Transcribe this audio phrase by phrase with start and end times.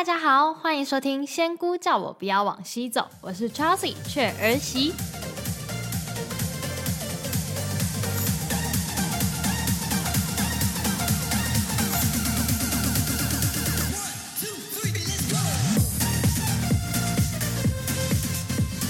[0.00, 4.94] 大家好，欢迎收听《仙姑叫我不要往西走》，我是 Chelsea 雀儿媳。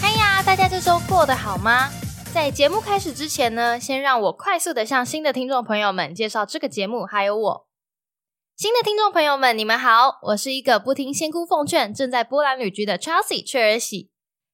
[0.00, 1.90] 嗨呀，大家这周过得好吗？
[2.32, 7.69] 在节目开始之前呢，先让我快速的向新的听众朋友们介绍这个节目，还有我。
[8.60, 14.10] 新的听众朋友们，你们好，我是一个不听仙姑奉劝，正在波兰旅居的 Chelsea 雀儿喜。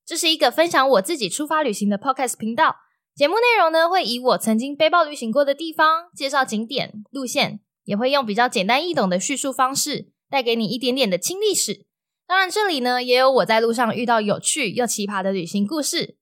[0.07, 2.77] 这是一个分享我自己出发旅行的 Podcast 频道。
[3.17, 11.87] 节目内容呢，会以我曾经背包旅行过的地方，介绍景点、路线，也会用比较简单易懂的叙述方式，带给你一点点的轻历史。
[12.29, 16.17] 当然，这里呢，也有我在路上遇到有趣又奇葩的旅行故事。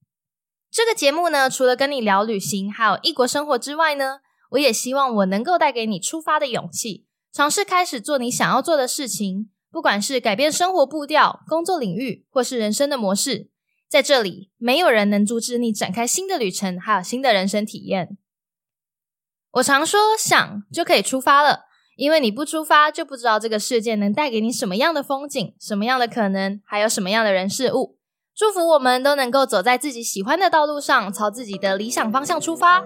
[0.70, 4.20] 这个节目呢，除了跟你聊旅行，还有异国生活之外呢，
[4.52, 13.50] 我也希望我能够带给你出发的勇气，尝试开始做你想要做的事情，不管是改变生活步调、工作领域，或是人生的模式，
[13.88, 18.16] 在这里，没有人能阻止你展开新的旅程，还有新的人生体验。
[19.54, 21.64] 我常说，想就可以出发了，
[21.96, 27.98] 因为你不出发，就不知道这个世界能带给你什么样的风景、什么样的可能，还有什么样的人事物。
[28.32, 32.84] 祝福我们都能够走在自己喜欢的道路上，朝自己的理想方向出发。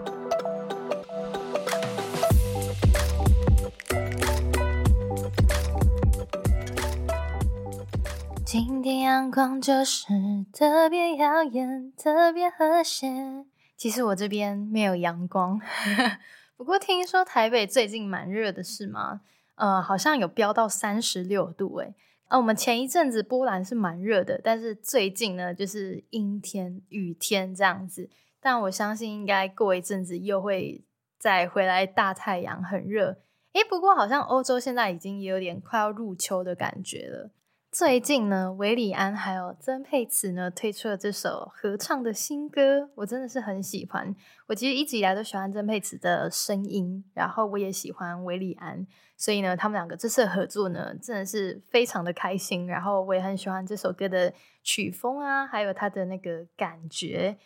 [8.51, 10.07] 今天阳光就是
[10.55, 13.45] 特别耀眼，特别和谐。
[13.77, 15.61] 其实我这边没有阳光，
[16.57, 19.21] 不过听说台北最近蛮热的，是吗？
[19.57, 21.95] 呃，好像有飙到三十六度诶。
[22.29, 28.09] 啊，我们前一阵子波兰是蛮热的，但是最近呢就是阴天、雨天这样子。
[28.41, 30.83] 但我相信应该过一阵子又会
[31.19, 33.19] 再回来大太阳，很热。
[33.53, 37.31] 诶，不过好像欧洲现在已经也有点快要入秋的感觉了。
[37.71, 44.17] 最近呢，韦礼安还有曾沛慈呢推出了这首合唱的新歌，我真的是很喜欢。
[44.47, 48.87] 我其实一直以来都喜欢曾沛慈的声音，然后我也喜欢韦礼安，
[49.19, 52.67] 所以呢，他们两个这次合作呢，真的是非常的开心。
[52.67, 57.37] 然后我也很喜欢这首歌的曲风啊，还有它的那个感觉。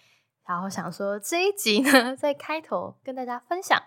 [0.47, 3.83] 然后想说这一集呢，在开头跟大家分享，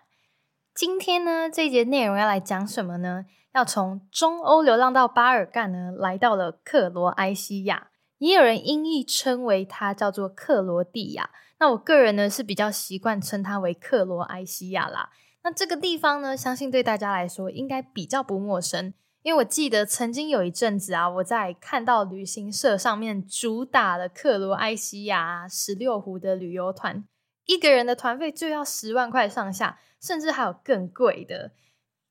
[0.76, 3.24] 今天呢这一节内容要来讲什么呢？
[3.54, 11.30] 要从中欧流浪到巴尔干呢，来到了克罗埃西亚，也有人音译称为它叫做克罗地亚。
[11.60, 15.12] 那我个人呢是比较习惯称它为克罗埃西亚啦。
[15.44, 27.06] 那这个地方呢，相信对大家来说应该比较不陌生，因为我记得曾经有一阵子啊，我在看到旅行社上面主打的克罗埃西亚十六湖的旅游团，
[27.46, 31.52] 一个人的团费就要十万块上下，甚至还有更贵的。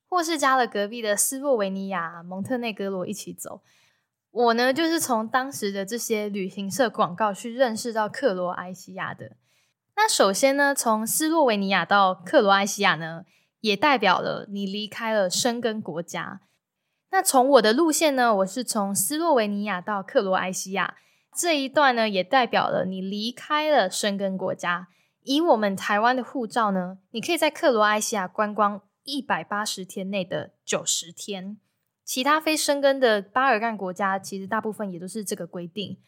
[0.07, 3.61] 或是加了隔壁的斯洛维尼亚、蒙特内哥罗一起走，
[4.31, 9.35] 我呢就是从当时的这些旅行社广告去认识到克罗埃西亚的。
[9.97, 13.25] 那首先呢，从斯洛维尼亚到克罗埃西亚呢，
[13.59, 16.41] 也代表了你离开了生根国家。
[17.11, 20.95] 那从我的路线呢，我是从斯洛维尼亚到克罗埃西亚
[21.35, 24.87] 这一段呢，也代表了你离开了生根国家。
[25.25, 28.81] 以我们台湾的护照呢，你可以在克罗埃西亚观光。
[29.07, 31.59] 一百八十天内的九十天，
[32.03, 35.99] 其他非生根的巴尔干国家其实大部分也都是这个规定。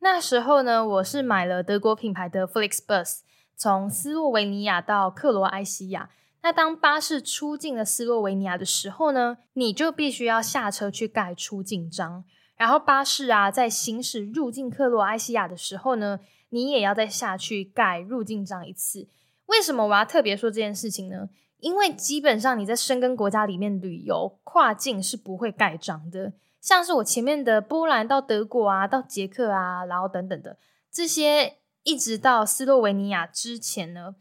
[0.00, 3.20] 那时候呢，我是买了德国品牌的 Flixbus，
[3.56, 6.10] 从斯洛维尼亚到克罗埃西亚。
[6.42, 12.24] 那当巴士出境了斯洛维尼亚的时候呢，你就必须要下车去盖出境章。
[12.56, 19.08] 然后巴士啊，在行驶入境克罗埃西亚的时候呢，你也要再下去盖入境章一次。
[19.46, 21.28] 为什么我要特别说这件事情呢？
[21.58, 30.56] 因为基本上你在生根国家里面旅游跨境是不会盖章的，像是我前面的波兰到德国啊，到捷克啊，然后等等的
[30.90, 34.14] 这些，一直到斯洛维尼亚之前呢，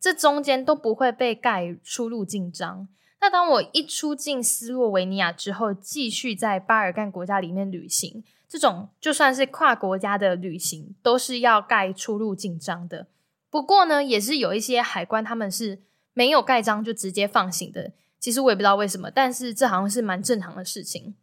[0.00, 2.88] 这中间都不会被盖出入境章。
[3.20, 13.06] 那当我一出境斯洛维尼亚之后，继续在巴尔干国家里面旅行，这种就算是跨国家的旅行，都是要盖出入境章的。
[13.50, 15.82] 不过呢，也是有一些海关他们是。
[16.18, 21.14] 没有盖章就直接放行的，其实我也不知道为什么，但是这好像是蛮正常的事情。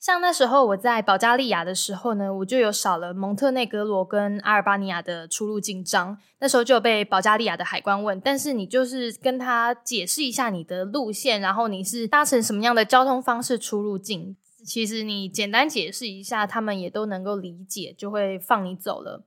[0.00, 19.24] 像那时候我在保加利亚的时候呢，我就有少了蒙特内哥罗跟阿尔巴尼亚的出入境章，那时候就被保加利亚的海关问，但是你就是跟他解释一下你的路线，然后你是搭乘什么样的交通方式出入境，其实你简单解释一下，他们也都能够理解，就会放你走了。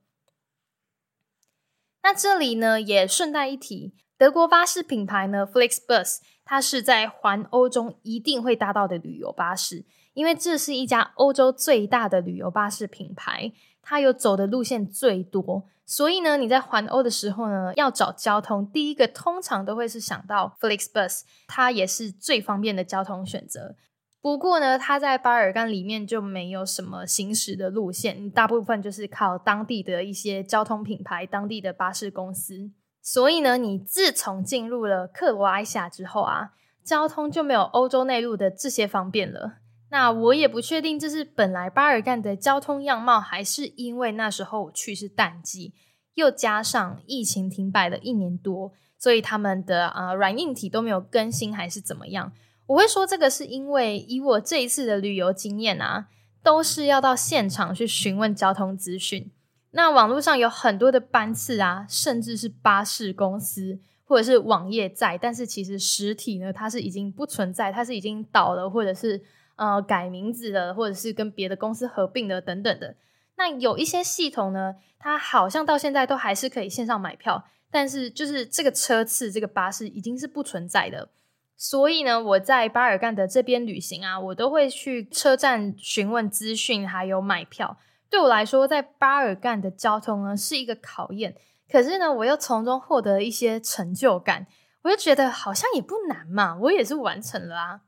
[2.03, 3.93] 那这里呢，也顺带一提。
[4.17, 23.75] 德国巴士品牌呢，Flixbus，它是在环欧中一定会搭到的旅游巴士，因为这是一家欧洲最大的旅游巴士品牌，它有走的路线最多，所以呢，你在环欧的时候呢，要找交通，第一个通常都会是想到 Flixbus，它也是最方便的交通选择。
[24.21, 32.71] 不过呢，它在巴尔干里面就没有什么行驶的路线，大部分就是靠当地的一些交通品牌、当地的巴士公司。
[33.01, 36.51] 所以呢，你自从进入了克罗埃西亚之后啊，
[36.83, 39.59] 交通就没有欧洲内陆的这些方便了。
[39.89, 45.73] 那我也不确定这是本来巴尔干的交通样貌，还是因为那时候我去是淡季，
[46.15, 52.33] 又加上疫情停摆了一年多，所以他们的呃软硬体都没有更新，还是怎么样？
[52.67, 56.07] 我会说这个是因为以我这一次的旅游经验啊，
[56.43, 59.31] 都是要到现场去询问交通资讯。
[59.71, 69.21] 那网络上有很多的班次啊，甚至是巴士公司或者是网页在，但是其实实体呢，它是已经不存在，它是已经倒了，或者是
[69.55, 72.95] 呃改名字了，或者是跟别的公司合并了等等的。
[73.37, 81.09] 那有一些系统呢，它好像到现在都还是可以线上买票，但是就是这个车次这个巴士已经是不存在的。
[81.57, 87.77] 所以呢，我在巴尔干的这边旅行啊，我都会去车站询问资讯，还有买票。
[88.09, 91.35] 对我来说，在巴尔干的交通呢是一个考验，
[91.69, 94.45] 可是呢，我又从中获得一些成就感，
[94.83, 97.81] 我就觉得好像也不难嘛，我也是完成了啊。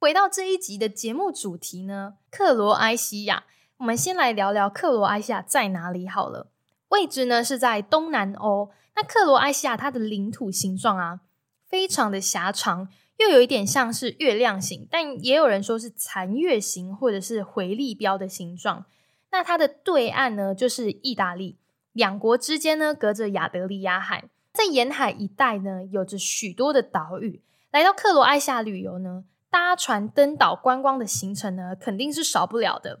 [0.00, 3.44] 回到这一集的节目主题呢，克罗埃西亚，
[3.78, 6.48] 我们先来聊聊克罗埃西亚在哪里好了。
[6.88, 11.20] 位置呢是在东南欧，那克罗埃西亚它的领土形状啊，
[11.68, 12.88] 非常的狭长，
[13.18, 18.86] 又有一点像是月亮形，但也有人说是残月形或者是回力标的形状。
[19.30, 21.58] 那它的对岸呢，就是意大利，
[21.92, 27.42] 两国之间呢隔着亚得里亚海，在沿海一带呢有着许多的岛屿。
[27.72, 33.00] 来到克罗埃西亚旅游呢，搭船登岛观光的行程呢肯定是少不了的。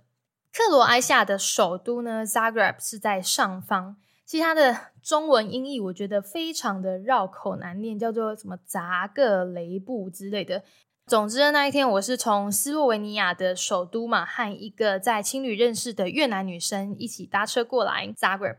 [0.52, 3.96] 克罗埃西亚的首都呢，Zagreb 是在上方，
[4.26, 10.62] 其实它的中文音译我觉得非常的绕口难念，叫做什么扎个雷布之类的。
[11.06, 18.56] 总之那一天，我是从斯洛维尼亚的首都嘛，和一个在青旅认识的越南女生一起搭车过来 Zagreb。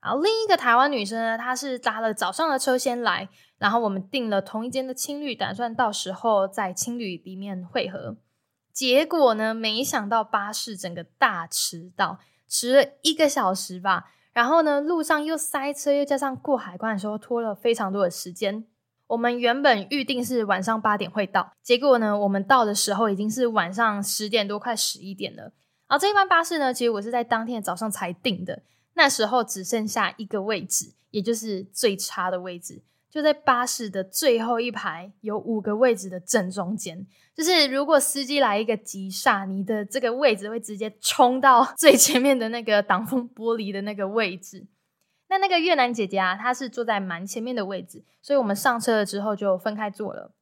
[0.00, 3.28] 然后另一个台湾女生呢，她是搭了早上的车先来，
[3.58, 8.16] 然后我们订了同一间的青旅，打算到时候在青旅里面汇合。
[8.72, 14.12] 结果呢，没想到巴士整个大迟到，迟了一个小时吧。
[14.32, 18.64] 然后呢，路上又塞车，又加上过海关的时候拖了非常多的时间。
[19.08, 25.52] 我们原本预定是晚上八点会到，结果呢，我们到的时候已经是晚上十点多，快十一点了。
[25.88, 28.62] 然后这一班巴士呢，其实我是在当天早上才订的，
[28.94, 37.06] 那时候只剩下一个位置，也就是最差的位置，就在巴士的最后一排，有五个位置的正中间。
[37.34, 44.66] 就是如果司机来一个急刹，你的这个位置会直接冲到 最前面的那个挡风玻璃的那个位置。
[45.28, 50.32] 那那个越南姐姐啊，她是坐在蛮前面的位置，所以我们上车了之后就分开坐了。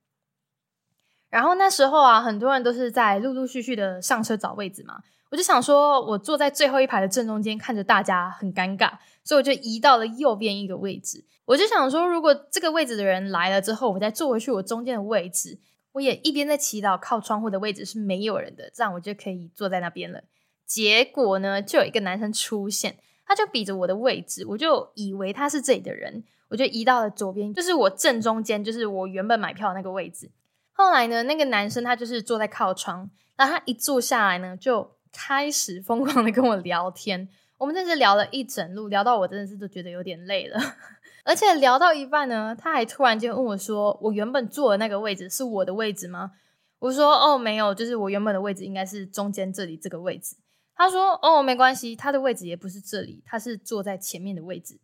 [1.31, 8.93] 然后那时候啊，很多人都是在陆陆续续的上车找位置嘛，我就想说，我坐在最后一排的正中间，看着大家很尴尬，
[9.29, 11.23] 所以我就移到了右边一个位置。
[11.45, 15.59] 我就想说，如果这个位置的人来了之后，我再坐回去我中间的位置，
[15.93, 20.23] 我也一边在祈祷靠窗户的位置是没有人的，这样我就可以坐在那边了。
[20.65, 22.97] 结果呢，就有一个男生出现。
[23.27, 30.31] 他就比着我的位置，我就以为他是这里的人，我就移到了左边，就是我正中间，就是我原本买票的那个位置。
[30.73, 37.29] 后来呢，那个男生他就是坐在靠窗，然后他一坐下来呢，就开始疯狂的跟我聊天。
[37.59, 40.59] 我们真是聊了一整路，聊到我真的是都觉得有点累了。
[41.25, 46.31] 而且聊到一半呢，他还突然间问我说：“我原本坐的那个位置是我的位置吗？”
[46.79, 50.37] 我说：“哦，没有，就是我原本的位置应该是中间这里这个位置。”
[50.77, 54.79] 他说：“哦，没关系，他的位置也不是这里，他是坐在前面的位置。”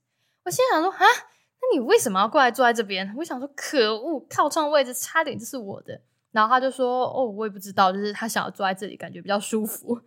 [0.44, 6.00] 我心想说：“啊，那你为什么要过来坐在这边？”我想说：“可恶，靠窗位置差点就是我的。”
[6.32, 10.00] 然后他就说：“哦，我也不知道，就是他想要坐在这里，感觉比较舒服。”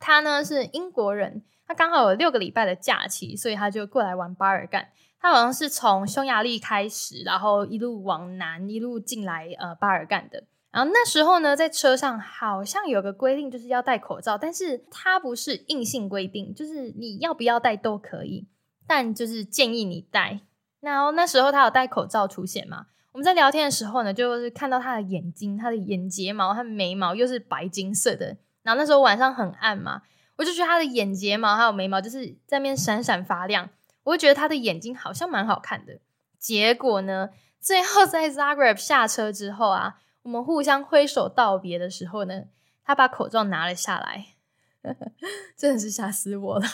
[0.00, 4.88] 他呢是英国人，他刚好有六个礼拜的假期，所以他就过来玩巴尔干。
[5.20, 10.42] 他好像是从匈牙利开始，然后一路往南，一路进来呃巴尔干的。
[10.70, 18.46] 然后那时候呢，在车上好像有个规定，就是要戴口罩，但是它不是硬性规定，就是你要不要戴都可以，
[18.86, 20.40] 但就是建议你戴。
[20.80, 22.86] 然后那时候他有戴口罩出现嘛？
[23.12, 28.38] 我们在聊天的时候呢，就是看到他的眼睛、他的眼睫毛、他眉毛又是白金色的。
[28.62, 30.02] 然后那时候晚上很暗嘛，
[30.36, 33.70] 我就觉得他的眼睫毛还有眉毛就是在那边闪闪发亮，
[34.04, 35.98] 我就觉得他的眼睛好像蛮好看的。
[36.38, 42.44] 结果呢，最后在 Zagreb 下车之后啊，我们互相挥手道别的时候呢，
[42.84, 44.34] 他把口罩拿了下来，
[45.56, 46.66] 真的是吓死我了。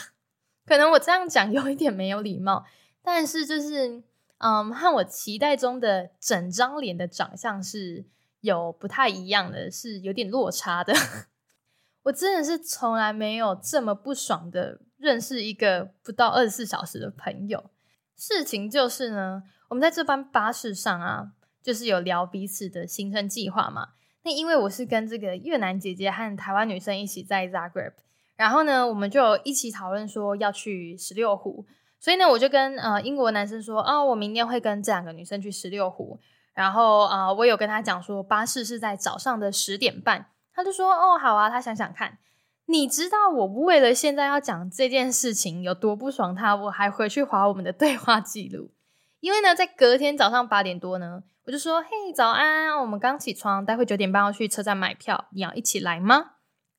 [0.65, 2.65] 可能我这样讲有一点没有礼貌，
[3.01, 4.03] 但是就是，
[4.39, 8.05] 嗯，和我期待中的整张脸的长相是
[8.41, 10.93] 有不太一样的，是有点落差的。
[12.07, 17.69] 我真的是从来没有这么不爽的认识一个不到二十四小时的朋友。
[18.15, 23.89] 事情就是呢，我们在这班巴士上啊，就是有聊彼此的行程计划嘛。
[24.23, 27.93] 那因为我是跟这个越南姐姐和台湾女生一起在 Zagreb。
[28.37, 31.65] 然后呢，我们就一起讨论说要去十六湖，
[31.99, 36.19] 所以呢，我就跟呃英国男生说，啊，我明天会跟这两个女生去十六湖。
[36.53, 40.27] 然后啊，我有跟他讲说，巴士是在早上的十点半。
[40.57, 41.51] 他就说，哦，好啊。
[41.51, 42.17] 他想想看，
[42.65, 48.71] 你知道我为了现在要讲这件事情有多不爽他，我还回去划我们的对话记录。
[49.19, 56.31] 因为呢，在隔天早上八点多呢，我就说，嘿，早安，我们刚起床，待会九点半要去车站买票，你要一起来吗？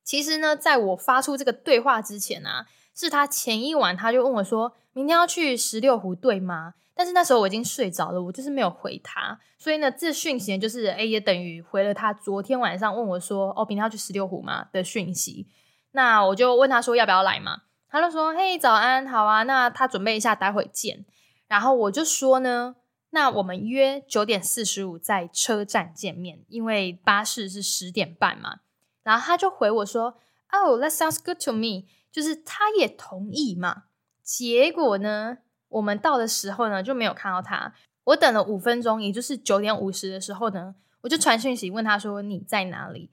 [0.03, 2.67] 其实呢，在我发出这个对话之前啊，
[2.97, 9.39] 是他前一晚他就问我说：“明天要去十六湖对吗？”但是那时候我已经睡着了，我就是没有回他。
[9.57, 15.47] 所以呢，这讯息就是 A 也等于回了他昨天晚上问我说：“哦，明天要去十六湖吗？”的讯息。
[15.93, 21.07] 那我就问他说：“要不要来嘛？”他就说：“嘿，早安，好啊。”那他准备一下，待会见。
[21.47, 22.75] 然后我就说呢
[23.11, 28.57] ：“那我们约九点四十五在车站见面，因为巴士是十点半嘛。”
[29.05, 30.19] 然后他就回我说
[30.51, 33.85] ：“Oh, that sounds good to me。”就是他也同意嘛。
[34.25, 35.39] 结果呢，
[35.69, 37.73] 我们到的时候呢，就没有看到他。
[38.05, 43.11] 我等了五分钟，也就是九点五十的时候呢，我就传讯息问他说：“你在哪里？”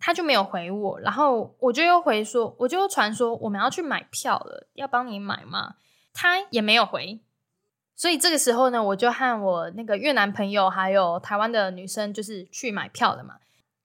[0.00, 1.00] 他就没有回我。
[1.00, 5.76] 然后我就又回说：“我就又传说我们要去买票了，要帮你买吗？”
[6.12, 7.20] 他也没有回。
[7.96, 13.36] 所以这个时候呢，我就和我那个越南朋友还有台湾的女生，就是去买票了嘛。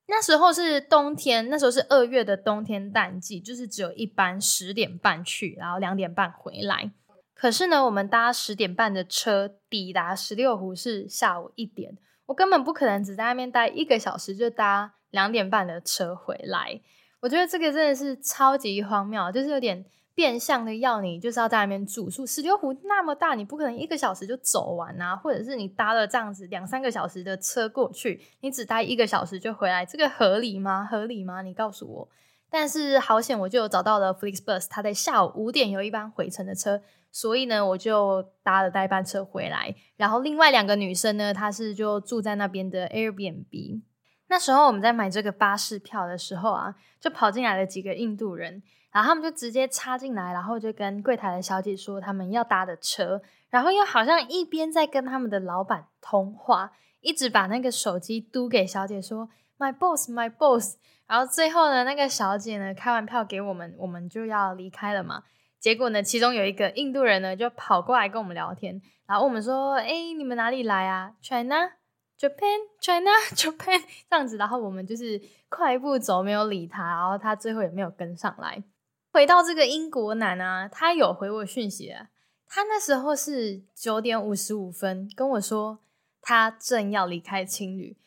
[0.07, 6.91] 那时候是冬天，那时候是二月的冬天淡季，就是只有一班十点半去，然后两点半回来。
[7.39, 16.81] 可是呢，我们搭十点半的车抵达十六湖是下午一点，我根本不可能只在那边待一个小时就搭两点半的车回来。
[17.21, 19.85] 我觉得这个真的是超级荒谬，就是有点。
[20.15, 30.85] 变相的要你就是要在那边住宿，石榴湖那么大，你不可能一个小时就走完啊，或者是你搭了这样子两三个小时的车过去，你只待一个小时就回来，这个合理吗？
[30.85, 31.41] 合理吗？
[31.41, 32.09] 你告诉我。
[32.49, 36.81] 但是好险，我就找到了 Flixbus，他在下午五点有一班回程的车，
[37.11, 39.75] 所以呢，我就搭了代班车回来。
[39.97, 43.81] 然后另外两个女生呢，她是就住在那边的 Airbnb。
[44.27, 48.61] 那时候我们在买这个巴士票的时候啊，就跑进来了几个印度人。
[48.91, 60.77] 然后他们就直接插进来，然后就跟柜台的小姐说他们要搭的车，然后又好像一边在跟他们的老板通话，一直把那个手机嘟给小姐说 “My boss, my boss”。
[61.05, 65.23] 然后最后呢，那个小姐呢开完票给我们，我们就要离开了嘛。
[65.59, 71.73] 结果呢，其中有一个印度人呢就跑过来跟我们聊天，然后我们说：“哎，你们哪里来啊？China,
[72.17, 78.63] Japan, China, Japan。”这样子，然后我们就是快步走，没有理他，然后他最后也没有跟上来。
[79.11, 82.07] 回到这个英国男啊，他有回我讯息啊。
[82.47, 85.79] 他那时候是九点五十五分跟我说，
[86.21, 87.97] 他正要离开青旅。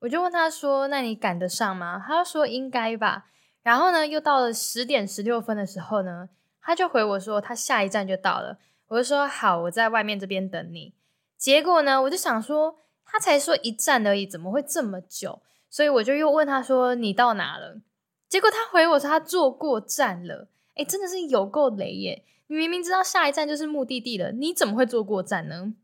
[0.00, 3.26] 我就问他说：“那你赶得上吗？”他说：“应该吧。”
[3.62, 6.30] 然后呢，又到了十点十六分的时候呢，
[6.62, 10.94] 他就回我说：“他下一站就到了。”我就说：“好，我在外面这边等你。”
[11.38, 15.40] 结果呢，我就想说，他才说一站而已，怎么会这么久？
[15.68, 17.80] 所以我就又问他说：“你到哪了？”
[18.28, 22.24] 结果他回我说他坐过站了，哎，真的是有够雷耶！
[22.48, 25.74] 你明明知道下一站就是目的地了，你怎么会坐过站呢？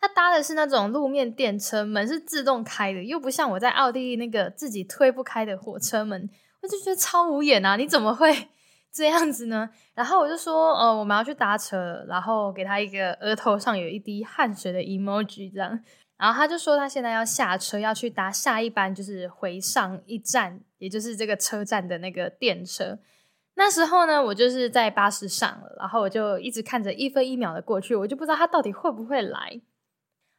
[0.00, 6.28] 他搭的是那种路面电车，门是自动开的，又不像我在奥地利那个自己推不开的火车门，
[6.62, 7.76] 我就觉得超无眼啊！
[7.76, 8.48] 你怎么会
[8.94, 9.68] 这样子呢？
[9.92, 15.80] 然后我就说，呃，我们要去搭车，然后给他一个额头上有一滴汗水的 emoji 这样。
[16.16, 22.96] 然后他就说他现在要下车，要去搭下一班，就是回上一站，也就是这个车站的那个电车。
[23.56, 29.60] 那时候呢，我就是在巴士上了，然后我就一直看着一分一秒的过去，我就不知道他到底会不会来。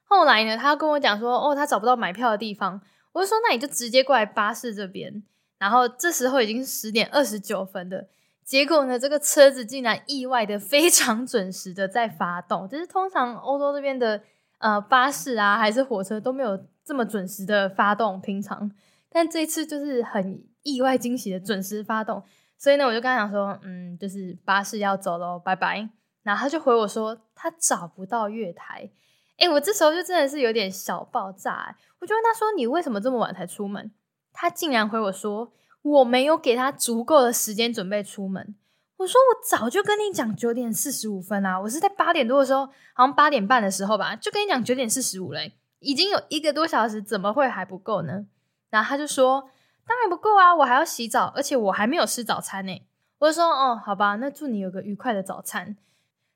[0.05, 2.81] 后来呢，他跟我讲说，哦，他找不到买票的地方。
[3.11, 5.23] 我就说，那你就直接过来巴士这边。
[5.57, 8.07] 然后这时候已经是十点二十九分的，
[8.45, 14.21] 结果呢，这个车子竟然意外的非常准时的在发动，就是通常欧洲这边的。
[14.59, 18.71] 呃，巴士啊，还是火车都没有这么准时的发动，平常，
[19.09, 22.23] 但这次就是很意外惊喜的准时发动，
[22.57, 25.89] 所以呢，我就跟他讲说，嗯，就是巴士要走喽，拜拜。
[26.23, 28.89] 然后他就回我说，他找不到月台，
[29.37, 33.91] 哎，我这时候就真的是有点小爆炸，我就问他说：“你为什么这么晚才出门？”
[34.31, 35.51] 他竟然回我说
[35.85, 38.55] ：“我没有给他足够的时间准备出门。”
[38.97, 48.25] 我说：“我早就跟你讲九点四十五分啊，我是在八点多的时候，好像八点半的时候吧，就跟你讲九点四十五嘞，已经有一个多小时，怎么会还不够呢？”
[48.71, 49.49] 然后他就说
[49.85, 52.81] ：“当然不够啊，我还要洗澡，而且我还没有吃早餐呢。”
[53.19, 55.75] 我就说：“哦，好吧，那祝你有个愉快的早餐。”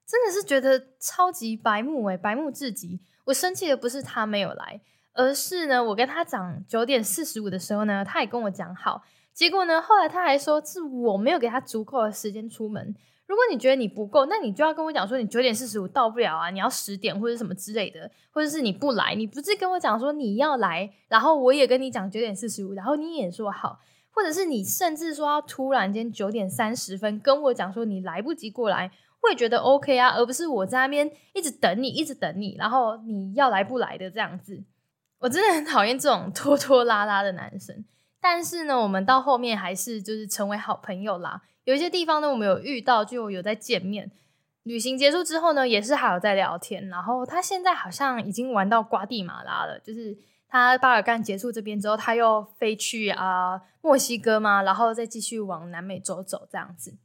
[0.05, 2.99] 真的是觉得超级白目诶，白目至极。
[3.25, 4.81] 我生气的不是他没有来，
[5.13, 9.03] 而是呢，我跟他讲九点四十五的时候呢，他也跟我讲好。
[9.39, 12.93] 结果呢，后来他还说是我没有给他足够的时间出门。
[13.25, 23.79] 如果你觉得你不够，那你就要跟我讲说你九点四十五到不了啊，你要十点或者什么之类的，或者是你不来，你不是跟我讲说你要来，然后我也跟你讲九点四十五，然后你也说好，
[24.11, 28.91] 或者是你甚至说要突然间九点三十分跟我讲说你来不及过来。
[29.21, 34.61] 会觉得 OK 啊，而不是我在那边一直等你，一直等你，然后你要来不来的这样子。
[35.19, 37.85] 我真的很讨厌这种拖拖拉拉的男生。
[38.21, 41.41] 但是呢，我们到后面还是就是成为好朋友啦。
[41.63, 44.11] 有一些地方呢，我们有遇到，就有在见面。
[44.63, 46.87] 旅行结束之后呢，也是还有在聊天。
[46.89, 56.97] 然后他现在好像已经玩到瓜地马拉了，就是他巴尔干结束这边之后，他又飞去啊墨西哥嘛，然后再继续往南美洲走这样子。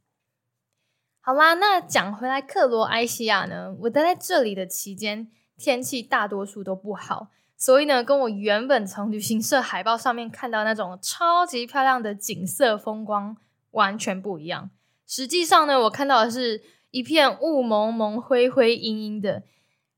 [1.21, 3.75] 好啦，那讲回来，克罗埃西亚呢？
[3.79, 13.37] 我待在这里的期间，天气大多数都不好，所以呢，跟我原本从旅行社海报上面看到那种超级漂亮的景色风光
[13.71, 14.69] 完全不一样。
[15.07, 19.43] 实际上呢，我看到的是一片雾蒙蒙、灰灰阴阴的。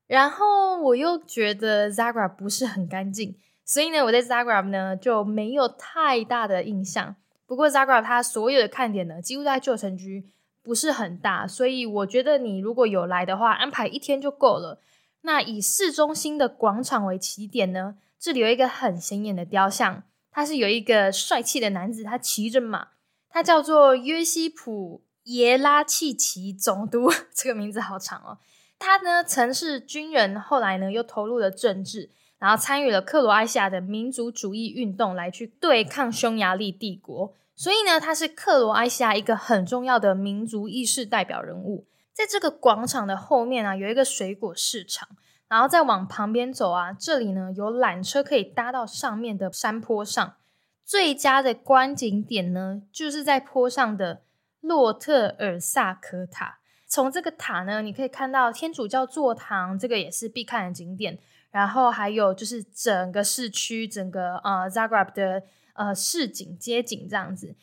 [0.06, 7.16] 然后我又觉得 Zagreb 不是很干净，所以呢，我在 Zagreb 呢就没有太大的印象。
[7.46, 10.26] 不过 Zagreb 它所有的看点呢，几乎在旧城区。
[10.60, 14.78] 不是很大，所以我觉得你如果有来的话，安排一天就够了。
[15.22, 22.88] 那以市中心的广场为起点呢，这里有一个很显眼的雕像，它是有一个帅气的男子，他骑着马，
[23.28, 28.38] 他叫做约西普耶拉契奇总督， 这个名字好长哦。
[28.78, 37.34] 他呢曾是军人，后来呢又投入了政治，然后参与了克罗埃西亚的民族主义运动，来去对抗匈牙利帝国。
[37.56, 41.86] 所以呢，他是克罗埃西亚一个很重要的民族意识代表人物。
[42.18, 45.08] 在这个广场的后面啊，有一个水果市场，
[45.46, 50.34] 然后再往旁边走啊，这里呢有缆车可以搭到上面的山坡上。
[50.84, 54.22] 最佳的观景点呢，就是在坡上的
[54.60, 56.58] 洛特尔萨科塔。
[56.88, 61.20] 从这个塔呢，你可以看到天主教座堂，这个也是必看的景点。
[61.52, 65.44] 然后还有就是整个市区，整个呃 Zagreb 的。
[65.74, 67.54] 呃，市景街景这样子，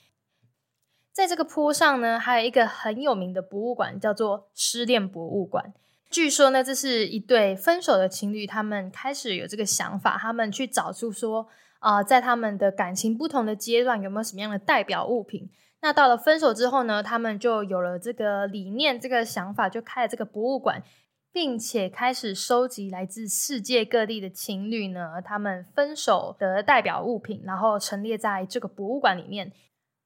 [1.16, 5.74] 在这个坡上呢，还有一个很有名的博物馆，叫做失恋博物馆。
[6.10, 11.48] 据说呢，这是一对分手的情侣，他们开始有这个想法，他们去找出说，
[11.80, 15.50] 啊，在他们的感情不同的阶段，有没有什么样的代表物品？
[15.80, 20.84] 那到了分手之后呢，他们就有了这个理念，这个想法，就开了这个博物馆。
[21.32, 29.52] 并且开始收集来自世界各地的情侣呢，他们分手的代表物品，然后陈列在这个博物馆里面。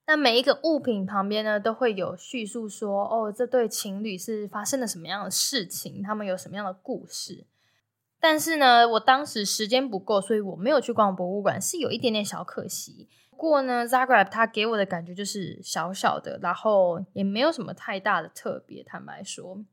[0.10, 7.46] 那每一个物品旁边呢，都会有叙述说，哦，这对情侣是发生了什么样的事情，他们有什么样的故事。
[8.20, 13.08] 但是呢，我当时时间不够，所以我没有去逛博物馆，是有一点点小可惜。
[13.30, 19.64] 不过呢，Zagreb 它给我的感觉就是小小的，然后也没有什么太大的特别，坦白说。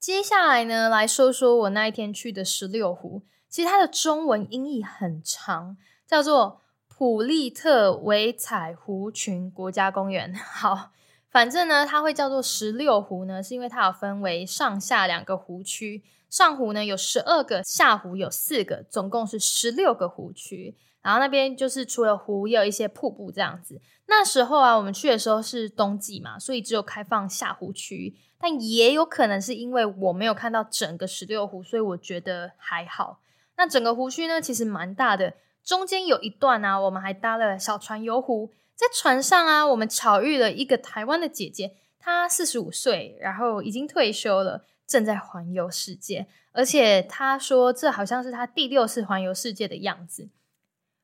[0.00, 3.22] 接下来呢，来说说我那一天去的十六湖。
[3.48, 6.62] 其实它的中文音译很长，叫做
[6.98, 10.32] 普利特维彩湖群国家公园。
[10.34, 10.92] 好，
[11.28, 16.02] 反正呢，它会叫做十六湖呢，是因为它有分为上下两个湖区。
[16.30, 20.74] 上湖呢有十二个，下湖有四个，总共是十六个湖区。
[21.02, 23.78] 然后那边就是除了湖，也有一些瀑布这样子。
[24.06, 28.16] 那时候啊，我们去的时候是冬季嘛，所以只有开放下湖区。
[28.38, 33.20] 但也有可能是因为我没有看到整个十六湖，所以我觉得还好。
[33.58, 35.34] 那整个湖区呢，其实蛮大的。
[35.66, 38.52] 中间有一段啊，我们还搭了小船游湖。
[38.76, 46.28] 在船上啊，我们巧遇了一个台湾的姐姐，她四十五岁，然后已经退休了，正在环游世界。
[46.52, 50.28] 而且她说，这好像是她第六次环游世界的样子。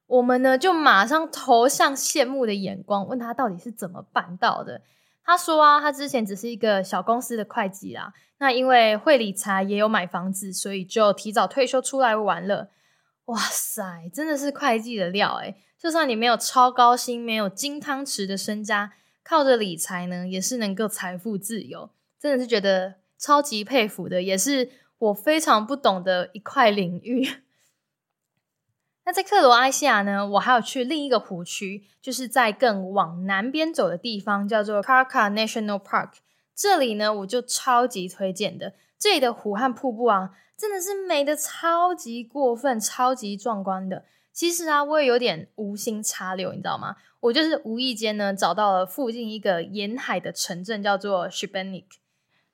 [0.07, 4.83] 我们呢，就马上投向羡慕的眼光，问她到底是怎么办到的。
[5.25, 8.13] 他说啊，他之前只是一个小公司的会计啦。
[8.39, 12.69] 那因为会理财，也有买房子，所以就提早退休出来玩了。
[13.33, 18.93] 哇塞，真的是会计的料诶就算你没有超高薪，没有金汤匙的身家，
[19.25, 21.91] 靠着理财呢，也是能够财富自由。
[22.21, 27.29] 真的是觉得超级佩服的，也是我非常不懂的一块领域。
[29.05, 36.13] 那在克罗埃西亚呢，我还有去另一个湖区，就是在更往南边走的地方，叫做 Karka National Park。
[36.55, 38.75] 这里呢，我就超级推荐的。
[39.03, 44.05] 这里的湖和瀑布啊，真的是美的超级过分、超级壮观的。
[44.33, 46.95] 其实啊，我也有点无心插柳，你知道吗？
[47.19, 51.87] 我就是无意间呢，找到了附近一个沿海的城镇，叫做 s h i b e n i k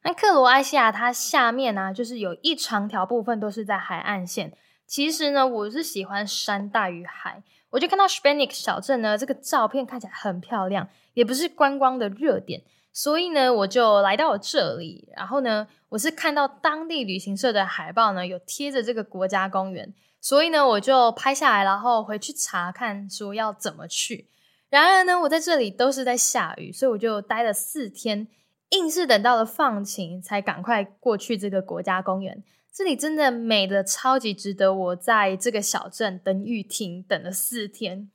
[0.05, 4.57] 那克罗埃西亚它下面呢，就是有一长条部分都是在海岸线。
[4.87, 7.43] 其实呢，我是喜欢山大于海。
[7.69, 15.09] 我就看到 s p a n i k 小镇呢，这个照片看起来很漂亮，也不是观光的热点，所以呢，我就来到了这里。
[15.17, 24.29] 然后呢，我是看到当地旅行社的海报呢，有贴着这个国家公园，所以呢，我就拍下来，然后回去查看说要怎么去。
[24.69, 28.29] 然而呢，我在这里都是在下雨，所以我就待了四天，
[28.71, 32.43] 硬是等到了放晴，才赶快过去这个国家公园。
[32.71, 38.11] 这里真的美的超级值得我在这个小镇等雨停等了四天。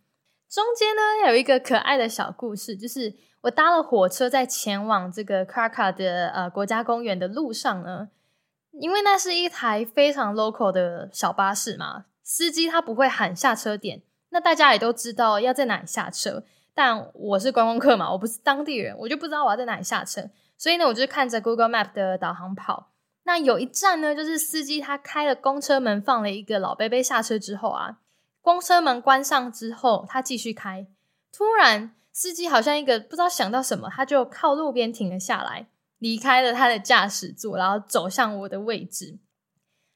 [0.50, 8.10] 中间呢有一个可爱的小故事，就是我搭了火车在前往这个卡卡的呃国家公园的路上呢，
[8.72, 16.44] 因为那是一台非常 local 的小巴士嘛，司机他不会喊下车点，那大家也都知道要在哪里下车。
[16.76, 20.28] 但我是观光客嘛，我不是当地人，我就不知道我要在哪里下车，
[20.58, 22.90] 所以呢，我就看着 Google Map 的导航跑。
[23.26, 27.98] 那有一站呢，就是司机他开了公车门，放了一个老贝贝下车之后啊，
[28.42, 30.88] 公车门关上之后，他继续开。
[31.32, 39.18] 突然，司机好像一个不知道想到什么，他就靠路边停了下来，离开了他的驾驶座，然后走向我的位置。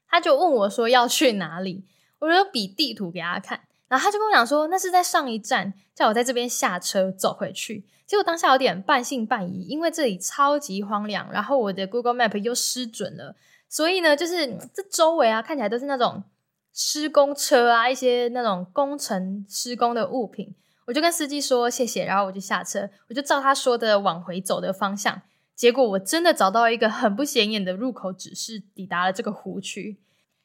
[0.08, 1.84] 他就问我说要去哪里，
[2.18, 3.60] 我就比地图给他看。
[3.86, 7.86] 然后他就跟我讲说，那是在上一站，叫我在这边下车走回去。
[8.04, 13.36] 结果当下有点半信半疑，因为这里超级荒凉，然后我的 Google Map 又失准了，
[13.68, 16.24] 所以呢，就是这周围啊看起来都是那种
[16.72, 20.54] 施工车啊，一些那种工程施工的物品。
[20.88, 25.20] 我就跟司机说谢谢，然后我就下车，我就照他说的往回走的方向。
[25.54, 29.98] 结果我真的找到一个很不显眼的入口指示，抵达了这个湖区。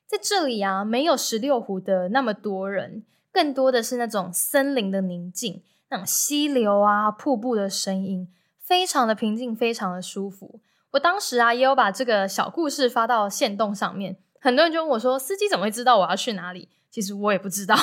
[0.06, 3.06] 在这里啊，没有十六湖的那么多人。
[3.32, 8.28] 更多的是那种森林的宁静，那种溪流啊、瀑布的声音，
[8.60, 10.60] 非常的平静，非常的舒服。
[10.92, 17.76] 我当时啊，也有把这个小故事发到线洞上面，很多人就问我说：“司机怎么会知道我要去哪里？”其实我也不知道，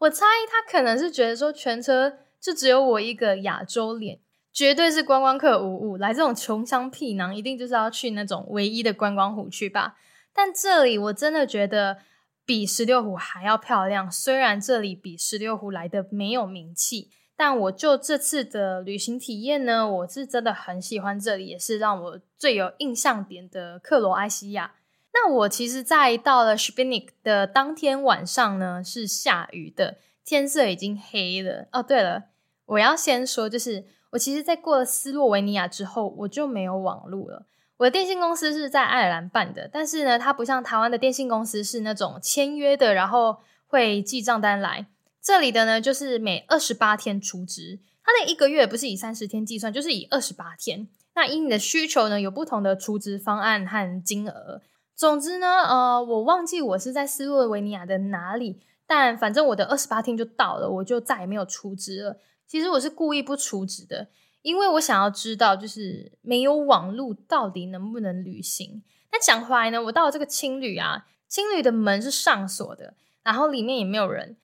[0.00, 4.18] 我猜他可能是觉得说全车就只有我一个亚洲脸，
[4.52, 9.96] 绝对是观光客无误，来这种穷乡僻壤，一定就是要去那种唯一的观光湖去吧。
[10.34, 11.98] 但这里我真的觉得。
[12.46, 14.10] 比十六湖还要漂亮。
[14.10, 24.74] 虽然这里比十六湖来的没有名气，但我就这次的旅行体验呢，我是真的很喜欢这里，也是让我最有印象点的克罗埃西亚。
[25.22, 31.68] 那我其实，在到了 s h i b i n i k 的当天晚上呢，是下雨的，天色已经黑了。
[31.72, 32.24] 哦，对了，
[32.64, 37.44] 我要先说，就是我其实，在过了斯洛维尼亚之后，我就没有网路了。
[37.76, 44.86] 我的电信公司是在爱尔兰办的，但是呢，它不像台湾的电信公司是那种签约的，然后会寄账单来。
[45.20, 50.88] 这里的呢，就是每二十八天出值，它的一个月不是以三十天计算，就是以二十八天。
[51.14, 54.62] 那以你的需求呢，有不同的出值方案和金额。
[55.00, 62.18] 总之呢，呃，我忘记我是在斯洛维尼亚的哪里，但反正我的二十八天就到了，我就再也没有出值了。
[62.46, 64.08] 其实我是故意不出值的。
[64.42, 68.82] 因为我想要知道，就是没有网络到底能不能旅行。
[69.10, 74.36] 那讲回来呢，我到了这个青旅啊，青旅的门是上锁的，然后里面也没有人，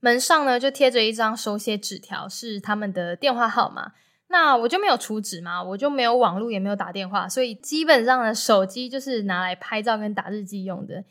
[0.00, 3.92] 门上呢就贴着一张手写纸条，是他们的电话号码。
[4.32, 11.04] 那我就没有储值嘛，我就没有网络，也没有打电话，所以基本上呢，手机就是拿来拍照跟打日记用的。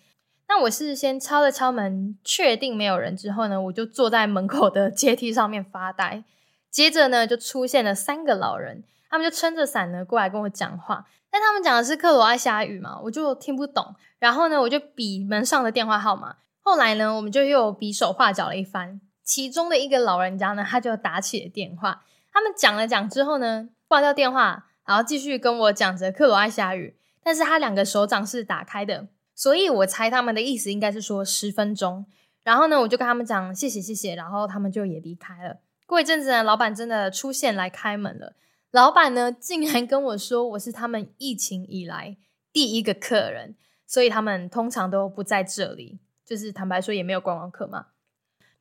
[0.47, 6.23] 那我是先敲了敲门，确定没有人之后呢，我就坐在门口的阶梯上面发呆。
[6.71, 13.93] 接着呢，就出现了三个老人，他们就撑着伞呢过来跟我讲话，但他们讲的是克罗埃西亚语嘛，我就听不懂。
[14.17, 16.37] 然后呢，我就比门上的电话号码。
[16.63, 18.99] 后来呢，我们就又比手画脚了一番。
[19.23, 22.01] 其中的一个老人家呢，他就打起了电话。
[22.31, 26.97] 他们讲了讲之后呢，挂掉电话，然后继续跟我讲着克罗埃西亚语。
[27.23, 32.05] 但是他两个手掌是打开的，所以我猜他们的意思应该是说十分钟。
[32.43, 35.59] 然后呢，我就跟他们讲谢谢谢谢，然后他们就也离开了。
[35.85, 38.35] 过一阵子呢，老板真的出现来开门了。
[38.71, 42.17] 老板呢，竟然跟我说我是他们疫情以来
[42.51, 45.99] 第一个客人，所以他们通常都不在这里。
[46.25, 47.87] 就是坦白说，也没有观光客嘛。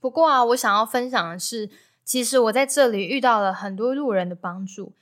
[0.01, 1.71] 不过啊，我想要分享的是，
[2.11, 4.95] 其实我在这里遇到了很多路人的帮助。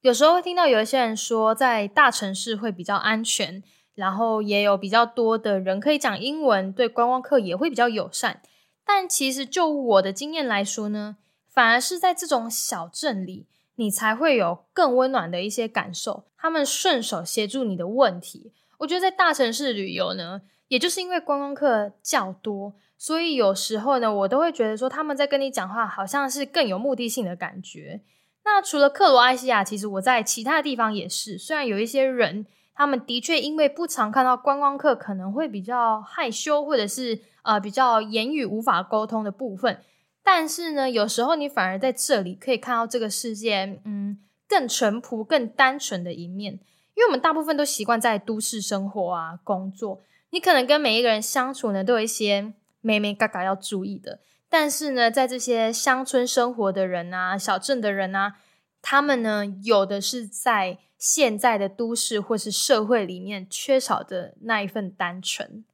[0.00, 3.62] 有时候会听到有一些人说，在大城市会比较安全，
[3.94, 8.42] 然后也有比较多的人可以讲英文，对观光客也会比较友善。
[8.84, 11.18] 但其实就我的经验来说呢，
[11.48, 16.24] 反而是在这种小镇里，你才会有更温暖的一些感受。
[16.36, 18.52] 他们顺手协助你的问题。
[18.78, 28.02] 我觉得在大城市旅游呢，也就是因为观光客较多，所以有时候呢，我都会觉得说他们在跟你讲话，好像是更有目的性的感觉。
[28.44, 32.44] 那除了克罗埃西亚，其实我在其他地方也是，虽然有一些人。
[32.80, 39.82] 他们的确因为不常看到观光客，可能会比较害羞，或者是呃比较言语无法沟通的部分。
[40.22, 46.52] 但是呢，有时候你反而在这里可以看到这个世界，嗯，更淳朴、更单纯的一面。
[46.94, 52.52] 因为我们大部分都习惯在都市生活啊、工作，你可能跟每一个人相处呢，都有一些
[52.88, 54.20] 妹妹嘎嘎要注意的。
[54.48, 58.36] 但是呢，在这些乡村生活的人啊、小镇的人啊，
[58.80, 60.78] 他们呢，有的是在。
[60.98, 65.64] 现在的都市或是社会里面缺少的那一份单纯，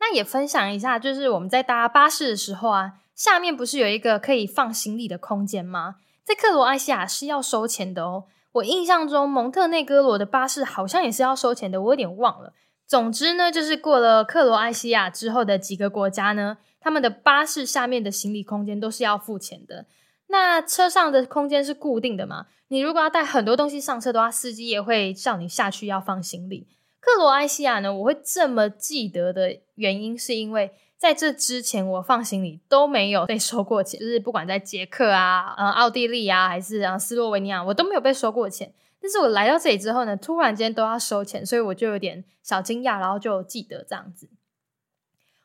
[0.00, 5.98] 那也分享一下，就是我们在搭巴士的时候啊，下面不是有一个可以放行李的空间吗？
[6.24, 8.24] 在克罗埃西亚是要收钱的哦。
[8.54, 12.52] 我印象中蒙特内哥罗的巴士好像也是要收钱的，我有点忘了。
[12.92, 19.86] 总之呢，就是过了克罗埃西亚之后的几个国家呢，他们的巴士下面的行李空间都是要付钱的。
[20.26, 22.48] 那车上的空间是固定的嘛？
[22.68, 26.66] 你如果要带很多东西上车的话，司机也会叫你下去要放行李。
[27.00, 38.74] 克罗埃西亚呢，我会这么记得的原因，是因为在这之前我放行李都没有被收过钱，就是不管在捷克啊、呃奥地利啊，还是啊斯洛文尼亚，我都没有被收过钱。
[39.02, 44.30] 但是我来到这里之后呢，突然间都要收钱，所以我就有点小惊讶，然后就记得这样子。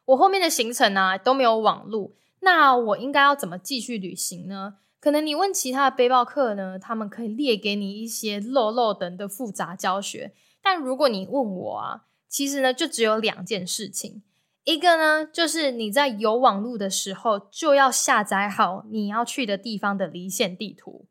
[0.06, 2.16] 我后面的行程呢都没有网路。
[2.42, 4.76] 那我应该要怎么继续旅行呢？
[5.00, 10.34] 可能你问其他的背包客呢，他们可以列给你一些漏漏等的复杂教学。
[10.62, 14.22] 但如果你问我啊，其实呢就只有两件事情。
[14.66, 21.06] 一个呢就是你在有网路的时候就要下载好你要去的地方的离线地图。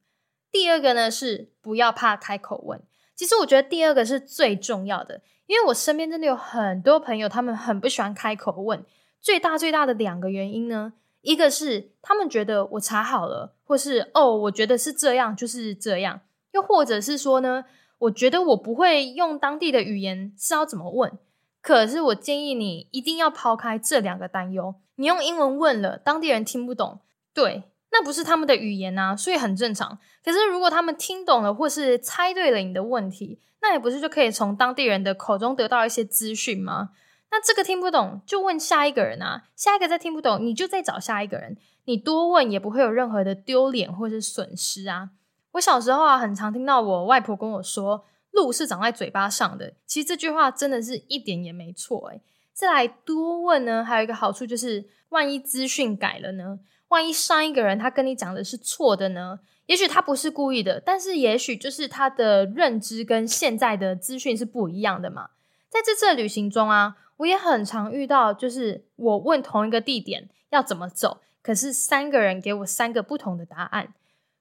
[0.57, 2.81] 第二个呢是不要怕开口问。
[3.15, 8.83] 其实我觉得第二个是最重要的，因为我身边真的有很多朋友，他们很不喜欢开口问。
[9.21, 10.95] 最大最大的两个原因呢。
[11.21, 16.23] 一个是他们觉得我查好了，或是哦，我觉得是这样，就是这样。
[16.53, 17.67] 又或者是说呢，
[17.99, 21.13] 我觉得我不会用当地的语言，是要怎么问？
[21.61, 24.77] 可是我建议你一定要抛开这两个担忧。
[24.95, 27.01] 你用英文问了，当地人听不懂，
[27.35, 27.65] 对，
[27.99, 29.99] 那不是他们的语言啊，所以很正常。
[30.23, 36.91] 可是如果他们听懂了，或是猜对了你的问题，那也不是就可以从当地人的口中得到一些资讯吗？
[37.31, 39.45] 那这个听不懂，就问下一个人啊。
[39.57, 41.57] 下一个再听不懂，你就再找下一个人。
[41.87, 45.11] 你多问也不会有任何的丢脸或是损失啊。
[45.53, 52.09] 我小时候啊，很常听到我外婆跟我说：“路是长在嘴巴上的。”其实这句话真的是一点也没错。
[52.11, 52.21] 诶
[52.53, 56.59] 再来多问呢，还有一个好处就是，万一资讯改了呢？
[56.97, 59.41] 万一上一个人他跟你讲的是错的呢？
[59.67, 65.31] 也许他不是故意的，但是也许就是他的认知跟现在的资讯是不一样的嘛。
[65.69, 66.97] 在这次旅行中啊。
[67.19, 73.95] 我也很常遇到，就是我问同一个地点要怎么走，可是三个人给我三个不同的答案。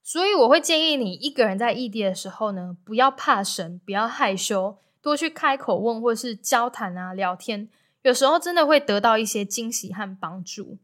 [0.03, 7.69] 所以我会建议你一个人在异地的时候呢，不要怕神，不要害羞，多去开口问或是交谈啊，聊天，
[8.01, 10.77] 有时候真的会得到一些惊喜和帮助。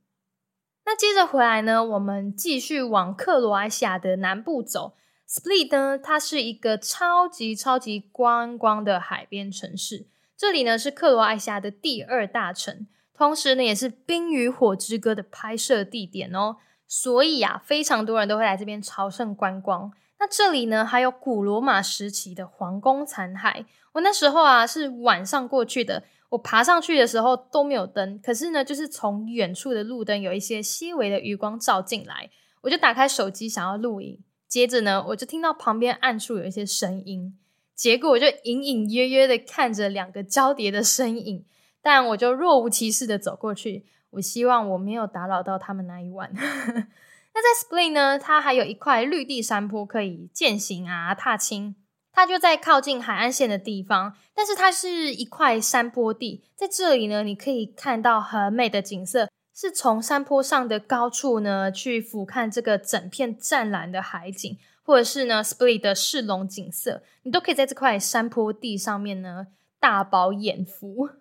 [0.86, 4.94] 那接着回来呢，我们继续往克罗埃西亚的南部走。
[5.30, 10.08] Split 呢，它是一个超级超级观光的海边城市。
[10.36, 16.58] 这里呢是克罗埃西亚的第二大城，同时呢也是《冰与火之歌》的拍摄地点哦。
[16.88, 19.94] 所以啊，非常多人都会来这边朝圣观光。
[20.20, 23.65] 那这里呢还有古罗马时期的皇宫残骸。
[23.94, 32.30] 我那时候啊是晚上过去的，我爬上去的时候都没有灯，可是呢就是从远处的路灯有一些细微的余光照进来，
[32.62, 34.20] 我就打开手机想要录影。
[34.48, 37.38] 接着呢我就听到旁边暗处有一些声音。
[37.76, 41.46] 结果我就隐隐约约的看着两个交叠的身影，
[41.82, 43.86] 但我就若无其事的走过去。
[44.12, 46.32] 我希望我没有打扰到他们那一晚。
[46.36, 51.76] 那在 Split 呢，它还有一块绿地山坡可以践行啊、踏青。
[52.13, 64.58] 它就在靠近海岸线的地方，但是它是一块山坡地，在这里呢，你可以看到很美的景色，是从山坡上的高处呢去俯瞰这个整片湛蓝的海景。
[64.84, 69.47] 或者是呢，Split 的市龙景色，你都可以在这块山坡地上面呢
[69.80, 71.12] 大饱眼福。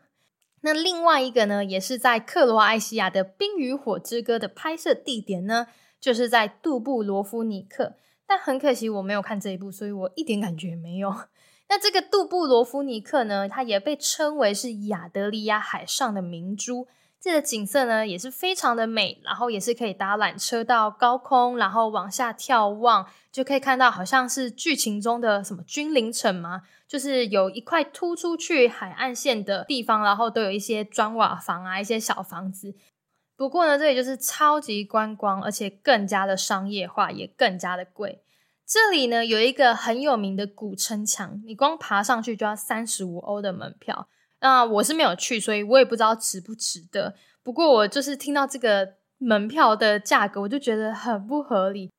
[0.63, 5.67] 那另外一个呢，也是在克罗埃西亚的《冰与火之歌》的拍摄地点呢，
[6.01, 7.93] 就是在杜布罗夫尼克。
[8.31, 11.13] 但很可惜我没有看这一部，所以我一点感觉也没有。
[11.69, 16.87] 那这个杜布罗夫尼克呢，它也被称为是亚得里亚海上的明珠。
[17.21, 26.63] 这个景色呢也是非常的美，然后也是可以搭缆车到高空，然后往下眺望，就可以看到好像是剧情中的什么君临城吗？
[26.87, 32.77] 就是有一块突出去海岸线的地方，然后都有一些砖瓦房啊，一些小房子。
[33.41, 38.23] 不过呢，这里就是超级观光，而且更加的商业化，也更加的贵。
[38.67, 44.09] 这里呢有一个很有名的古城墙，你光爬上去就要三十五欧的门票。
[44.41, 47.15] 那我是没有去，所以我也不知道值不值得。
[47.43, 51.91] 不过我就是听到这个门票的价格，我就觉得很不合理。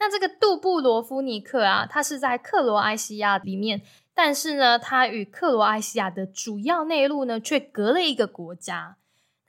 [0.00, 3.82] 那这个杜布罗夫尼克啊，它是在克罗埃西亚里面，
[4.12, 8.96] 但是呢，它与克罗埃西亚的主要内陆呢，却隔了一个国家。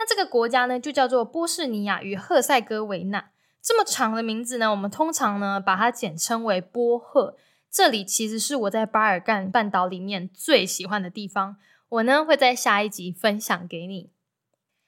[0.02, 3.30] 那这个国家呢，就叫做波士尼亚与赫塞哥维纳。
[3.62, 7.38] 这么长的名字呢，我们通常呢把它简称为波赫。
[7.70, 11.58] 这里其实是我在巴尔干半岛里面最喜欢的地方。
[11.90, 14.10] 我呢会在下一集分享给你。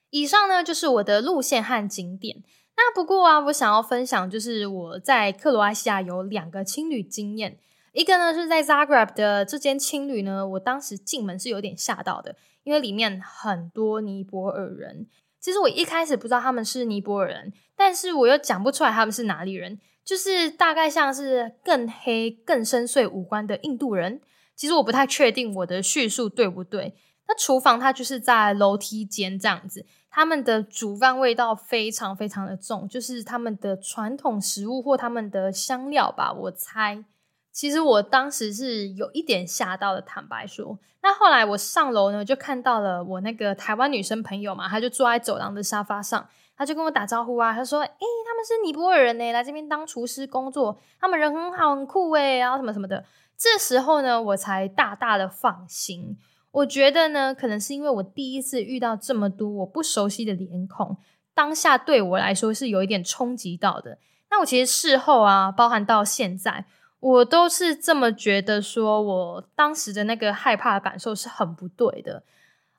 [0.10, 2.43] 以上呢就是我的路线和景点。
[2.76, 7.60] 那不过啊，我想要分享就是我在克罗埃西亚有两个青旅经验。
[7.93, 15.08] 一个呢是在 Zagreb 的这间青旅呢，我当时进门是有点吓到的，因为里面很多尼泊尔人。
[15.39, 24.21] 其实我一开始不知道他们是尼泊尔人，但是我又讲不出来他们是哪里人，就是大概像是更黑、更深邃五官的印度人。
[24.56, 26.95] 其实我不太确定我的叙述对不对。
[27.27, 37.06] 那厨房它就是在楼梯间这样子，他们的煮饭味道非常非常的重，就是他们的传统食物或他们的香料吧，我猜。
[37.54, 40.78] 其实我当时是有一点吓到的，坦白说。
[41.04, 47.88] 那后来我上楼呢，就看到了我那个台湾女生朋友嘛，她就坐在走廊的沙发上，她就跟我打招呼啊，她说：“诶，
[48.26, 53.06] 他们是尼泊尔人呢，来这边当厨师工作，他们人很好，很酷诶，然后什么什么的。”
[53.38, 56.18] 这时候呢，我才大大的放心。
[56.52, 60.96] 我觉得呢，可能是因为我第一次遇到这么多我不熟悉的脸孔，
[61.34, 63.98] 当下对我来说是有一点冲击到的。
[64.30, 66.66] 那我其实事后啊，包含到现在，
[67.04, 72.24] 我都是这么觉得，说我当时的那个害怕的感受是很不对的。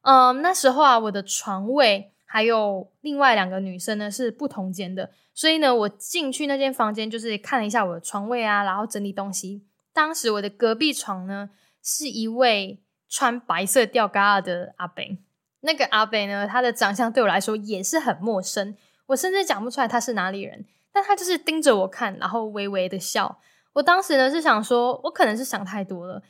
[0.01, 9.63] 嗯，那时候啊，我的床位还有另外两个女生呢是不同间的，所以呢，我进去那间房间就是看了一下我的床位啊，然后整理东西。
[9.93, 11.51] 当时我的隔壁床呢，
[11.83, 15.19] 是一位穿白色吊嘎的阿北。
[15.61, 18.75] 那个阿北呢，他的长相对我来说也是很陌生，
[19.09, 20.65] 我甚至讲不出来他是哪里人。
[20.91, 23.39] 但他就是盯着我看，然后微微的笑。
[23.75, 26.23] 我当时呢是想说，我可能是想太多了。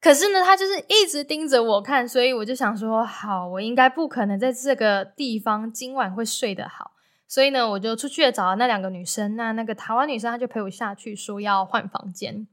[0.00, 6.92] 可是呢，他就是一直盯着我看，所以我就想说，好，我应该不可能在这个地方今晚会睡得好。
[7.28, 9.36] 所以呢，我就出去找了那两个女生。
[9.36, 12.48] 那那个台湾女生，她就陪我下去，说要换房间。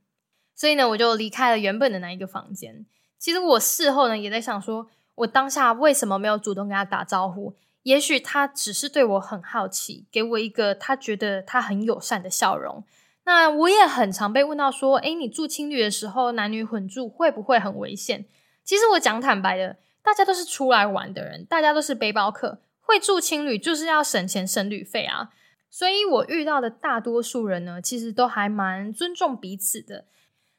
[0.53, 2.85] 所以呢，我就离开了原本的那一个房间。
[3.17, 7.55] 其实我事后呢，也在想说，我当下为什么没有主动跟他打招呼？
[7.83, 12.83] 也许他只是对我很好奇，给我一个他觉得他很友善的笑容。
[13.27, 18.25] 那我也很常被问到说，诶，你住青旅的时候，男女混住会不会很危险？
[18.63, 25.31] 其实我讲坦白的，大家都是出来玩的人，大家都是背包客，会住青旅就是要省钱省旅费啊。
[25.69, 30.05] 所以我遇到的大多数人呢，其实都还蛮尊重彼此的。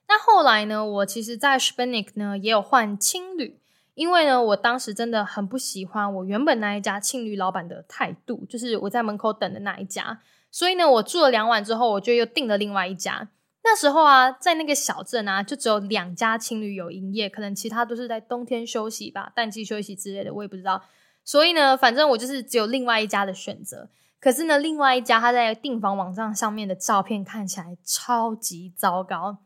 [0.07, 0.85] 那后来呢？
[0.85, 3.59] 我其实，在 s p e n i k 呢也有换青旅，
[3.95, 10.21] 因为呢，我当时真的很不喜欢我原本那一家青旅老板的态度，就是我在门口等的那一家。
[10.59, 13.29] 所以呢，我住了两晚之后，我就又订了另外一家。
[13.63, 20.83] 那时候啊，在那个小镇啊，就只有两家青旅有营业，可能其他都是在冬天休息吧，淡季休息之类的，我也不知道。
[21.25, 23.89] 所以呢，反正我就是只有另外一家的选择。
[24.19, 29.39] 可是呢，另外一家他在订房网站上面的照片看起来超级糟糕。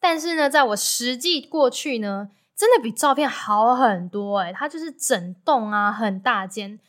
[0.00, 6.80] 但是呢，在我实际过去呢，真的比照片好很多诶它就是整栋啊，很大间，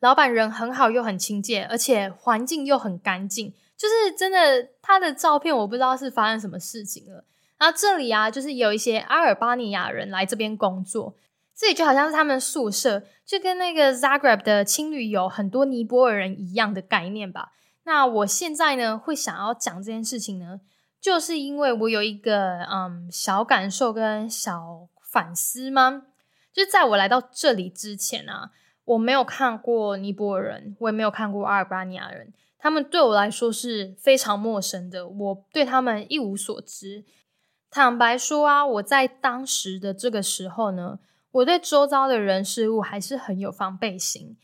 [0.00, 4.68] 老板人很好又很亲切，而且环境又很干净，就是真的。
[4.82, 7.24] 他的照片我不知道是发生什么事情了。
[7.58, 11.16] 然后这里啊，就是有一些阿尔巴尼亚人来这边工作，
[11.56, 17.52] 这里就好像是他们宿舍，就跟那个 Zagreb 的青旅有很多尼泊尔人一样的概念吧。
[17.82, 20.60] 那我现在呢，会想要讲这件事情呢。
[21.00, 26.02] 就是因为我有一个嗯小感受跟小反思吗？
[26.52, 28.50] 就是在我来到这里之前啊，
[28.86, 37.04] 我没有看过尼泊尔人，我也没有看过阿尔巴尼亚人，他们对我来说是非常陌生的，我对他们一无所知。
[37.68, 40.98] 坦白说啊，我在当时的这个时候呢，
[41.32, 44.36] 我对周遭的人事物还是很有防备心。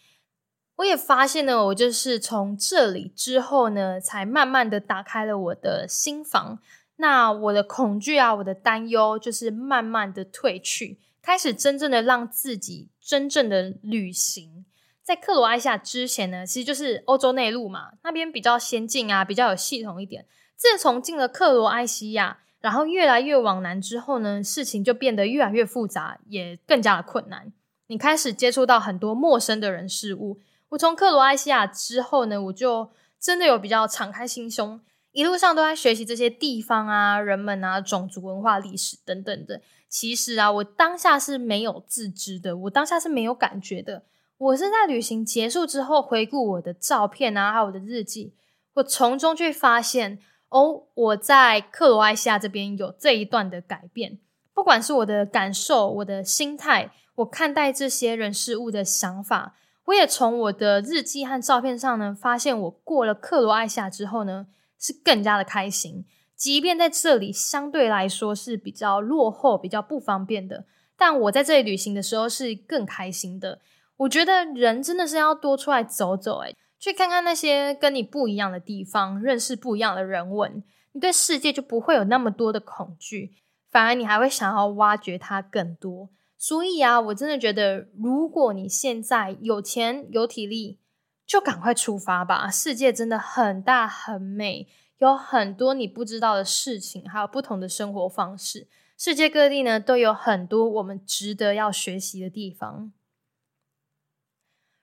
[0.77, 6.59] 我也发现呢，我就是从这里之后呢，才慢慢的打开了我的心房。
[6.97, 14.65] 那我的恐惧啊，我的担忧，就是慢慢的退去，开始真正的让自己真正的旅行。
[15.03, 20.25] 在克罗埃西亚之前呢，其实就是欧洲内陆嘛，那边比较先进啊，比较有系统一点。
[20.57, 27.53] 自从进了克罗埃西亚，然后越来越往南之后呢，事情就变得越来越复杂，也更加的困难。
[27.89, 30.39] 你开始接触到很多陌生的人事物。
[30.69, 34.81] 我从克罗埃西亚之后呢，我就真的有比较敞开心胸，
[35.11, 39.61] 一路上都在学习这些地方啊、人们啊、种族文化、历史等等的。
[39.93, 44.05] 其实啊，我当下是没有自知的，我当下是没有感觉的。
[44.39, 48.35] 我是在旅行结束之后回顾我的照片啊，还有我的日记，
[48.73, 50.19] 我从中去发现，
[50.49, 54.19] 哦，我在克罗埃西亚这边有这一段的改变，
[54.55, 64.47] 不管是我的感受、我的心态，我看待这些人事物的想法，我也从我的日记和照片上呢，发现我过了克罗埃西亚之后呢，
[64.79, 66.07] 是更加的开心，
[66.43, 70.65] 即便在这里相对来说是比较落后、比较不方便的，
[70.97, 73.61] 但我在这里旅行的时候是更开心的。
[73.99, 83.35] 我觉得人真的是要多出来走走，诶去看看那些跟你不一样的地方，认识不一样的人文，你对世界就不会有那么多的恐惧，
[83.71, 86.09] 反而你还会想要挖掘它更多。
[86.37, 90.81] 所以啊，我真的觉得，如果你现在有钱有体力，
[91.25, 92.51] 就赶快出发吧！
[92.51, 94.67] 世界真的很大很美，
[95.03, 98.69] 有很多你不知道的事情，还有不同的生活方式。
[98.97, 102.93] 世界各地呢，都有很多我们值得要学习的地方。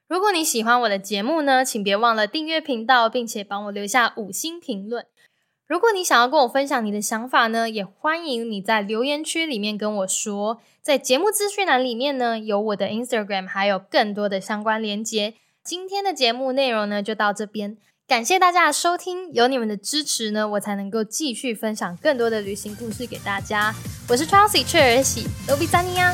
[0.09, 5.05] 如果你喜欢我的节目呢，请别忘了订阅频道，并且帮我留下五星评论。
[5.65, 10.59] 如果你想要跟我分享你的想法呢，也欢迎你在留言区里面跟我说。
[10.81, 15.35] 在节目资讯栏里面呢，有我的 Instagram，还有更多的相关连接。
[15.63, 17.77] 今天的节目内容呢，就到这边，
[18.09, 19.31] 感谢大家的收听。
[19.33, 23.71] 有你们的支持呢，我才能够继续分享更多的旅行故事给大家。
[24.07, 26.11] 我是 Chelsea 雀儿喜，罗比赞尼啊。